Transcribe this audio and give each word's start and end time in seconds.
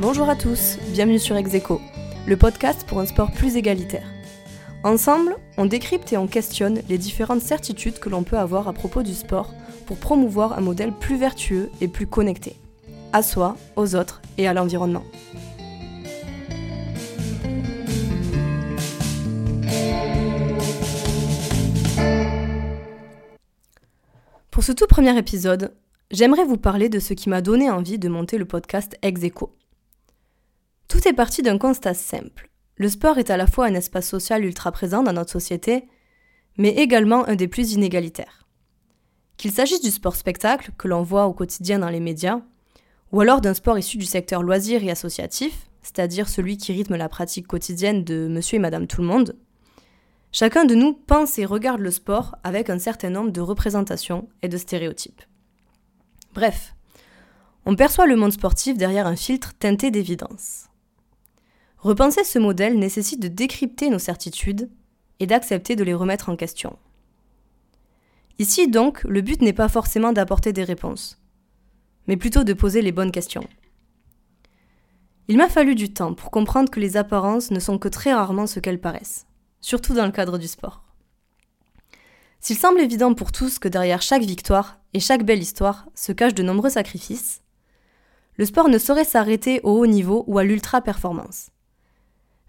Bonjour 0.00 0.28
à 0.30 0.36
tous, 0.36 0.78
bienvenue 0.92 1.18
sur 1.18 1.34
Execo, 1.34 1.80
le 2.24 2.36
podcast 2.36 2.86
pour 2.86 3.00
un 3.00 3.06
sport 3.06 3.32
plus 3.32 3.56
égalitaire. 3.56 4.06
Ensemble, 4.84 5.34
on 5.56 5.66
décrypte 5.66 6.12
et 6.12 6.16
on 6.16 6.28
questionne 6.28 6.82
les 6.88 6.98
différentes 6.98 7.40
certitudes 7.40 7.98
que 7.98 8.08
l'on 8.08 8.22
peut 8.22 8.38
avoir 8.38 8.68
à 8.68 8.72
propos 8.72 9.02
du 9.02 9.12
sport 9.12 9.52
pour 9.86 9.96
promouvoir 9.96 10.56
un 10.56 10.60
modèle 10.60 10.92
plus 10.92 11.16
vertueux 11.16 11.68
et 11.80 11.88
plus 11.88 12.06
connecté, 12.06 12.54
à 13.12 13.24
soi, 13.24 13.56
aux 13.74 13.96
autres 13.96 14.22
et 14.36 14.46
à 14.46 14.54
l'environnement. 14.54 15.02
Pour 24.52 24.62
ce 24.62 24.70
tout 24.70 24.86
premier 24.86 25.18
épisode, 25.18 25.74
j'aimerais 26.12 26.44
vous 26.44 26.56
parler 26.56 26.88
de 26.88 27.00
ce 27.00 27.14
qui 27.14 27.28
m'a 27.28 27.40
donné 27.40 27.68
envie 27.68 27.98
de 27.98 28.08
monter 28.08 28.38
le 28.38 28.44
podcast 28.44 28.96
Execo. 29.02 29.57
Tout 30.88 31.06
est 31.06 31.12
parti 31.12 31.42
d'un 31.42 31.58
constat 31.58 31.92
simple. 31.92 32.48
Le 32.76 32.88
sport 32.88 33.18
est 33.18 33.30
à 33.30 33.36
la 33.36 33.46
fois 33.46 33.66
un 33.66 33.74
espace 33.74 34.08
social 34.08 34.44
ultra 34.44 34.72
présent 34.72 35.02
dans 35.02 35.12
notre 35.12 35.30
société, 35.30 35.86
mais 36.56 36.70
également 36.70 37.28
un 37.28 37.34
des 37.34 37.46
plus 37.46 37.72
inégalitaires. 37.72 38.46
Qu'il 39.36 39.52
s'agisse 39.52 39.82
du 39.82 39.90
sport 39.90 40.16
spectacle 40.16 40.72
que 40.78 40.88
l'on 40.88 41.02
voit 41.02 41.26
au 41.26 41.34
quotidien 41.34 41.78
dans 41.78 41.90
les 41.90 42.00
médias, 42.00 42.40
ou 43.12 43.20
alors 43.20 43.42
d'un 43.42 43.54
sport 43.54 43.78
issu 43.78 43.98
du 43.98 44.06
secteur 44.06 44.42
loisir 44.42 44.82
et 44.82 44.90
associatif, 44.90 45.68
c'est-à-dire 45.82 46.28
celui 46.28 46.56
qui 46.56 46.72
rythme 46.72 46.96
la 46.96 47.08
pratique 47.08 47.46
quotidienne 47.46 48.02
de 48.02 48.26
monsieur 48.26 48.56
et 48.56 48.60
madame 48.60 48.86
tout 48.86 49.02
le 49.02 49.06
monde, 49.06 49.36
chacun 50.32 50.64
de 50.64 50.74
nous 50.74 50.94
pense 50.94 51.38
et 51.38 51.44
regarde 51.44 51.80
le 51.80 51.90
sport 51.90 52.36
avec 52.44 52.70
un 52.70 52.78
certain 52.78 53.10
nombre 53.10 53.30
de 53.30 53.40
représentations 53.40 54.28
et 54.42 54.48
de 54.48 54.56
stéréotypes. 54.56 55.22
Bref, 56.32 56.74
on 57.66 57.76
perçoit 57.76 58.06
le 58.06 58.16
monde 58.16 58.32
sportif 58.32 58.78
derrière 58.78 59.06
un 59.06 59.16
filtre 59.16 59.52
teinté 59.58 59.90
d'évidence. 59.90 60.67
Repenser 61.80 62.24
ce 62.24 62.40
modèle 62.40 62.76
nécessite 62.76 63.20
de 63.20 63.28
décrypter 63.28 63.88
nos 63.88 64.00
certitudes 64.00 64.68
et 65.20 65.26
d'accepter 65.26 65.76
de 65.76 65.84
les 65.84 65.94
remettre 65.94 66.28
en 66.28 66.34
question. 66.34 66.76
Ici 68.40 68.68
donc, 68.68 69.04
le 69.04 69.20
but 69.20 69.40
n'est 69.42 69.52
pas 69.52 69.68
forcément 69.68 70.12
d'apporter 70.12 70.52
des 70.52 70.64
réponses, 70.64 71.20
mais 72.08 72.16
plutôt 72.16 72.42
de 72.42 72.52
poser 72.52 72.82
les 72.82 72.90
bonnes 72.90 73.12
questions. 73.12 73.46
Il 75.28 75.36
m'a 75.36 75.48
fallu 75.48 75.76
du 75.76 75.92
temps 75.92 76.14
pour 76.14 76.32
comprendre 76.32 76.68
que 76.68 76.80
les 76.80 76.96
apparences 76.96 77.52
ne 77.52 77.60
sont 77.60 77.78
que 77.78 77.88
très 77.88 78.12
rarement 78.12 78.48
ce 78.48 78.58
qu'elles 78.58 78.80
paraissent, 78.80 79.26
surtout 79.60 79.94
dans 79.94 80.06
le 80.06 80.12
cadre 80.12 80.38
du 80.38 80.48
sport. 80.48 80.82
S'il 82.40 82.58
semble 82.58 82.80
évident 82.80 83.14
pour 83.14 83.30
tous 83.30 83.60
que 83.60 83.68
derrière 83.68 84.02
chaque 84.02 84.22
victoire 84.22 84.80
et 84.94 85.00
chaque 85.00 85.24
belle 85.24 85.42
histoire 85.42 85.86
se 85.94 86.10
cachent 86.10 86.34
de 86.34 86.42
nombreux 86.42 86.70
sacrifices, 86.70 87.42
le 88.36 88.46
sport 88.46 88.68
ne 88.68 88.78
saurait 88.78 89.04
s'arrêter 89.04 89.60
au 89.62 89.78
haut 89.78 89.86
niveau 89.86 90.24
ou 90.26 90.38
à 90.38 90.44
l'ultra-performance 90.44 91.50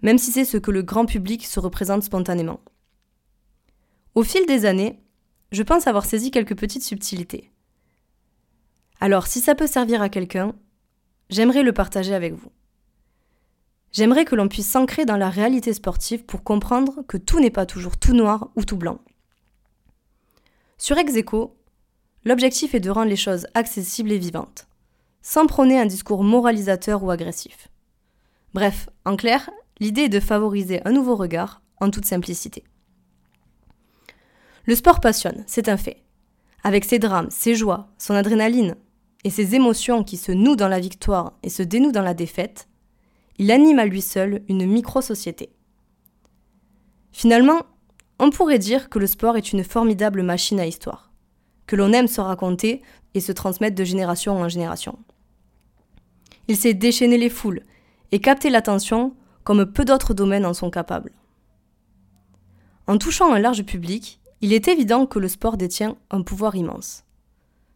même 0.02 0.18
si 0.18 0.32
c'est 0.32 0.46
ce 0.46 0.58
que 0.58 0.72
le 0.72 0.82
grand 0.82 1.06
public 1.06 1.46
se 1.46 1.60
représente 1.60 2.04
spontanément. 2.04 2.62
Au 4.16 4.24
fil 4.24 4.46
des 4.46 4.66
années, 4.66 5.00
je 5.52 5.64
pense 5.64 5.88
avoir 5.88 6.06
saisi 6.06 6.32
quelques 6.32 6.58
petites 6.58 6.84
subtilités. 6.84 7.52
Alors, 9.00 9.28
si 9.28 9.40
ça 9.40 9.56
peut 9.56 9.68
servir 9.68 10.02
à 10.02 10.10
quelqu'un, 10.10 10.54
j'aimerais 11.30 11.64
le 11.64 11.74
partager 11.74 12.14
avec 12.14 12.34
vous. 12.34 12.52
J'aimerais 13.92 14.26
que 14.26 14.36
l'on 14.36 14.48
puisse 14.48 14.70
s'ancrer 14.70 15.06
dans 15.06 15.18
la 15.18 15.30
réalité 15.30 15.74
sportive 15.74 16.26
pour 16.26 16.44
comprendre 16.44 17.04
que 17.08 17.18
tout 17.18 17.40
n'est 17.40 17.50
pas 17.50 17.66
toujours 17.66 17.98
tout 17.98 18.14
noir 18.14 18.50
ou 18.56 18.64
tout 18.64 18.78
blanc. 18.78 19.00
Sur 20.78 20.98
Execo, 20.98 21.58
l'objectif 22.24 22.76
est 22.76 22.80
de 22.80 22.92
rendre 22.92 23.10
les 23.10 23.16
choses 23.16 23.48
accessibles 23.54 24.12
et 24.12 24.20
vivantes, 24.20 24.68
sans 25.22 25.48
prôner 25.48 25.80
un 25.80 25.86
discours 25.86 26.24
moralisateur 26.24 27.04
ou 27.04 27.10
agressif. 27.10 27.70
Bref, 28.54 28.90
en 29.06 29.16
clair, 29.16 29.50
L'idée 29.80 30.04
est 30.04 30.10
de 30.10 30.20
favoriser 30.20 30.82
un 30.86 30.92
nouveau 30.92 31.16
regard 31.16 31.62
en 31.80 31.90
toute 31.90 32.06
simplicité. 32.06 32.64
Le 34.66 34.76
sport 34.76 35.00
passionne, 35.00 35.44
c'est 35.48 35.70
un 35.70 35.78
fait. 35.78 36.04
Avec 36.64 36.86
ses 36.86 37.00
drames, 37.00 37.30
ses 37.32 37.56
joies, 37.56 37.88
son 37.98 38.14
adrénaline 38.14 38.76
et 39.24 39.30
ses 39.30 39.56
émotions 39.56 40.04
qui 40.04 40.18
se 40.18 40.32
nouent 40.32 40.56
dans 40.56 40.68
la 40.68 40.80
victoire 40.80 41.34
et 41.44 41.50
se 41.50 41.64
dénouent 41.64 41.92
dans 41.92 42.04
la 42.04 42.14
défaite, 42.14 42.68
il 43.38 43.52
anime 43.52 43.80
à 43.80 43.86
lui 43.86 44.02
seul 44.02 44.44
une 44.50 44.66
micro-société. 44.68 45.50
Finalement, 47.12 47.62
on 48.20 48.30
pourrait 48.30 48.60
dire 48.60 48.90
que 48.90 49.00
le 49.00 49.08
sport 49.08 49.38
est 49.38 49.54
une 49.54 49.64
formidable 49.64 50.24
machine 50.24 50.60
à 50.60 50.66
histoire, 50.66 51.12
que 51.66 51.78
l'on 51.78 51.94
aime 51.94 52.08
se 52.08 52.20
raconter 52.20 52.82
et 53.14 53.22
se 53.22 53.32
transmettre 53.32 53.76
de 53.76 53.84
génération 53.86 54.36
en 54.36 54.50
génération. 54.50 55.00
Il 56.50 56.58
sait 56.58 56.74
déchaîner 56.74 57.18
les 57.18 57.30
foules 57.30 57.64
et 58.12 58.20
capter 58.20 58.50
l'attention 58.50 59.16
comme 59.44 59.66
peu 59.66 59.86
d'autres 59.86 60.14
domaines 60.14 60.46
en 60.46 60.54
sont 60.54 60.70
capables. 60.70 61.14
En 62.88 62.98
touchant 62.98 63.34
un 63.34 63.40
large 63.40 63.64
public, 63.64 64.20
il 64.42 64.54
est 64.54 64.68
évident 64.68 65.06
que 65.06 65.20
le 65.20 65.28
sport 65.28 65.58
détient 65.58 65.98
un 66.12 66.22
pouvoir 66.22 66.56
immense. 66.56 67.04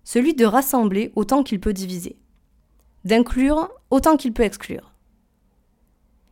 Celui 0.04 0.34
de 0.34 0.46
rassembler 0.46 1.12
autant 1.16 1.44
qu'il 1.44 1.60
peut 1.60 1.74
diviser, 1.74 2.18
d'inclure 3.06 3.70
autant 3.90 4.18
qu'il 4.18 4.34
peut 4.34 4.44
exclure. 4.44 4.94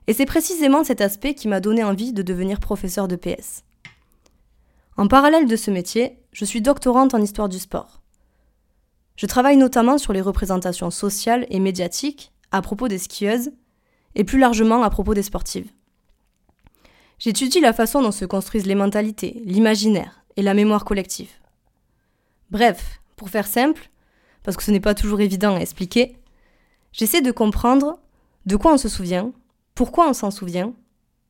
Et 0.07 0.13
c'est 0.13 0.25
précisément 0.25 0.83
cet 0.83 1.01
aspect 1.01 1.35
qui 1.35 1.47
m'a 1.47 1.59
donné 1.59 1.83
envie 1.83 2.11
de 2.11 2.21
devenir 2.21 2.59
professeur 2.59 3.07
de 3.07 3.15
PS. 3.15 3.63
En 4.97 5.07
parallèle 5.07 5.47
de 5.47 5.55
ce 5.55 5.71
métier, 5.71 6.17
je 6.31 6.45
suis 6.45 6.61
doctorante 6.61 7.13
en 7.13 7.21
histoire 7.21 7.49
du 7.49 7.59
sport. 7.59 8.01
Je 9.15 9.25
travaille 9.25 9.57
notamment 9.57 9.97
sur 9.97 10.13
les 10.13 10.21
représentations 10.21 10.91
sociales 10.91 11.45
et 11.49 11.59
médiatiques 11.59 12.31
à 12.51 12.61
propos 12.61 12.87
des 12.87 12.97
skieuses 12.97 13.51
et 14.15 14.23
plus 14.23 14.39
largement 14.39 14.83
à 14.83 14.89
propos 14.89 15.13
des 15.13 15.23
sportives. 15.23 15.71
J'étudie 17.19 17.59
la 17.59 17.73
façon 17.73 18.01
dont 18.01 18.11
se 18.11 18.25
construisent 18.25 18.65
les 18.65 18.75
mentalités, 18.75 19.41
l'imaginaire 19.45 20.23
et 20.37 20.41
la 20.41 20.53
mémoire 20.53 20.85
collective. 20.85 21.31
Bref, 22.49 23.01
pour 23.15 23.29
faire 23.29 23.47
simple, 23.47 23.89
parce 24.43 24.57
que 24.57 24.63
ce 24.63 24.71
n'est 24.71 24.79
pas 24.79 24.95
toujours 24.95 25.21
évident 25.21 25.55
à 25.55 25.59
expliquer, 25.59 26.17
j'essaie 26.91 27.21
de 27.21 27.31
comprendre 27.31 27.99
de 28.45 28.55
quoi 28.55 28.73
on 28.73 28.77
se 28.77 28.89
souvient, 28.89 29.31
pourquoi 29.75 30.09
on 30.09 30.13
s'en 30.13 30.31
souvient 30.31 30.73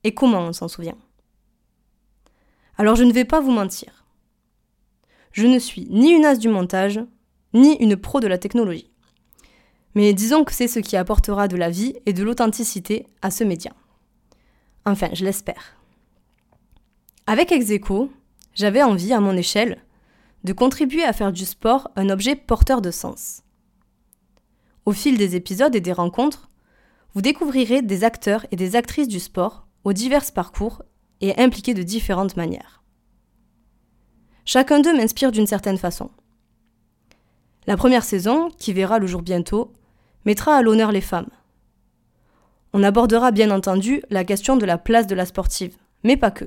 et 0.04 0.14
comment 0.14 0.40
on 0.40 0.54
s'en 0.54 0.68
souvient. 0.68 0.98
Alors 2.78 2.96
je 2.96 3.04
ne 3.04 3.14
vais 3.14 3.26
pas 3.26 3.42
vous 3.42 3.52
mentir. 3.52 4.06
Je 5.32 5.46
ne 5.48 5.60
suis 5.60 5.88
ni 5.90 6.12
une 6.12 6.26
as 6.26 6.38
du 6.38 6.50
montage, 6.50 7.00
ni 7.54 7.76
une 7.78 7.96
pro 7.96 8.20
de 8.20 8.28
la 8.28 8.38
technologie. 8.38 8.91
Mais 9.96 10.14
disons 10.14 10.44
que 10.44 10.54
c'est 10.54 10.68
ce 10.68 10.80
qui 10.80 10.96
apportera 10.96 11.48
de 11.48 11.58
la 11.58 11.70
vie 11.70 11.96
et 12.06 12.14
de 12.14 12.24
l'authenticité 12.24 13.08
à 13.22 13.32
ce 13.32 13.44
média. 13.44 13.74
Enfin, 14.86 15.10
je 15.14 15.26
l'espère. 15.26 15.76
Avec 17.28 17.52
Execo, 17.52 18.12
j'avais 18.54 18.84
envie, 18.84 19.14
à 19.14 19.20
mon 19.20 19.36
échelle, 19.36 19.84
de 20.44 20.54
contribuer 20.54 21.04
à 21.04 21.14
faire 21.14 21.32
du 21.32 21.46
sport 21.46 21.90
un 21.96 22.10
objet 22.10 22.36
porteur 22.36 22.82
de 22.82 22.92
sens. 22.92 23.44
Au 24.86 24.92
fil 24.92 25.18
des 25.18 25.36
épisodes 25.36 25.76
et 25.76 25.82
des 25.82 25.94
rencontres, 25.94 26.50
vous 27.14 27.22
découvrirez 27.22 27.82
des 27.82 28.04
acteurs 28.04 28.46
et 28.52 28.56
des 28.56 28.76
actrices 28.76 29.08
du 29.08 29.20
sport 29.20 29.68
aux 29.84 29.94
divers 29.94 30.32
parcours 30.34 30.84
et 31.20 31.40
impliqués 31.40 31.74
de 31.74 31.84
différentes 31.84 32.38
manières. 32.38 32.82
Chacun 34.46 34.80
d'eux 34.80 34.96
m'inspire 34.96 35.32
d'une 35.32 35.48
certaine 35.48 35.78
façon. 35.78 36.10
La 37.68 37.78
première 37.78 38.04
saison, 38.04 38.50
qui 38.58 38.74
verra 38.74 38.98
le 38.98 39.06
jour 39.06 39.22
bientôt, 39.22 39.72
mettra 40.26 40.56
à 40.56 40.62
l'honneur 40.62 40.92
les 40.92 41.02
femmes. 41.02 41.30
On 42.74 42.84
abordera 42.84 43.32
bien 43.32 43.52
entendu 43.52 44.02
la 44.10 44.24
question 44.24 44.56
de 44.56 44.66
la 44.66 44.78
place 44.78 45.08
de 45.08 45.16
la 45.16 45.26
sportive, 45.26 45.76
mais 46.04 46.18
pas 46.18 46.32
que. 46.32 46.46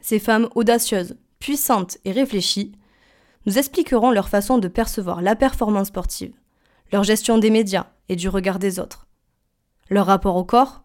Ces 0.00 0.18
femmes 0.18 0.48
audacieuses, 0.54 1.16
puissantes 1.38 1.98
et 2.04 2.12
réfléchies 2.12 2.72
nous 3.46 3.58
expliqueront 3.58 4.10
leur 4.10 4.28
façon 4.28 4.58
de 4.58 4.68
percevoir 4.68 5.22
la 5.22 5.36
performance 5.36 5.88
sportive, 5.88 6.34
leur 6.92 7.02
gestion 7.02 7.38
des 7.38 7.50
médias 7.50 7.86
et 8.08 8.16
du 8.16 8.28
regard 8.28 8.58
des 8.58 8.78
autres, 8.78 9.06
leur 9.90 10.06
rapport 10.06 10.36
au 10.36 10.44
corps, 10.44 10.82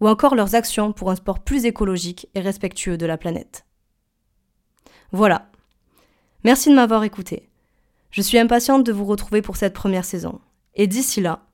ou 0.00 0.08
encore 0.08 0.34
leurs 0.34 0.54
actions 0.54 0.92
pour 0.92 1.10
un 1.10 1.16
sport 1.16 1.40
plus 1.40 1.64
écologique 1.64 2.28
et 2.34 2.40
respectueux 2.40 2.96
de 2.96 3.06
la 3.06 3.16
planète. 3.16 3.64
Voilà. 5.12 5.48
Merci 6.44 6.70
de 6.70 6.74
m'avoir 6.74 7.04
écouté. 7.04 7.48
Je 8.10 8.20
suis 8.20 8.38
impatiente 8.38 8.84
de 8.84 8.92
vous 8.92 9.04
retrouver 9.04 9.42
pour 9.42 9.56
cette 9.56 9.74
première 9.74 10.04
saison. 10.04 10.40
Et 10.74 10.86
d'ici 10.86 11.20
là, 11.20 11.46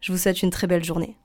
je 0.00 0.12
vous 0.12 0.18
souhaite 0.18 0.42
une 0.42 0.50
très 0.50 0.66
belle 0.66 0.84
journée. 0.84 1.16